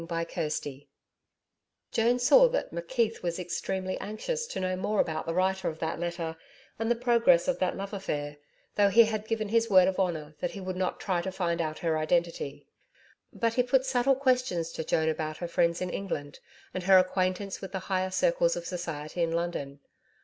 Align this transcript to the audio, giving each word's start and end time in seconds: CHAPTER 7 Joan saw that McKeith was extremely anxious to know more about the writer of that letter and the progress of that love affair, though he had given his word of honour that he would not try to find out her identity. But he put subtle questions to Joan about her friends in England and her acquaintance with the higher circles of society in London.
CHAPTER 0.09 0.49
7 0.49 0.83
Joan 1.91 2.17
saw 2.17 2.47
that 2.49 2.71
McKeith 2.71 3.21
was 3.21 3.37
extremely 3.37 3.99
anxious 3.99 4.47
to 4.47 4.59
know 4.59 4.75
more 4.75 4.99
about 4.99 5.27
the 5.27 5.33
writer 5.35 5.67
of 5.69 5.77
that 5.77 5.99
letter 5.99 6.37
and 6.79 6.89
the 6.89 6.95
progress 6.95 7.47
of 7.47 7.59
that 7.59 7.77
love 7.77 7.93
affair, 7.93 8.37
though 8.73 8.89
he 8.89 9.03
had 9.05 9.27
given 9.27 9.49
his 9.49 9.69
word 9.69 9.87
of 9.87 9.99
honour 9.99 10.33
that 10.39 10.53
he 10.53 10.59
would 10.59 10.75
not 10.75 10.99
try 10.99 11.21
to 11.21 11.31
find 11.31 11.61
out 11.61 11.77
her 11.77 11.99
identity. 11.99 12.67
But 13.31 13.53
he 13.53 13.61
put 13.61 13.85
subtle 13.85 14.15
questions 14.15 14.71
to 14.71 14.83
Joan 14.83 15.07
about 15.07 15.37
her 15.37 15.47
friends 15.47 15.81
in 15.83 15.91
England 15.91 16.39
and 16.73 16.85
her 16.85 16.97
acquaintance 16.97 17.61
with 17.61 17.71
the 17.71 17.79
higher 17.85 18.09
circles 18.09 18.55
of 18.55 18.65
society 18.65 19.21
in 19.21 19.31
London. 19.33 19.81